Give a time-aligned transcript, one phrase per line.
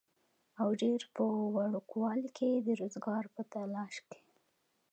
[0.61, 1.23] او ډېر پۀ
[1.55, 4.21] وړوکوالي کښې د روزګار پۀ تالاش کښې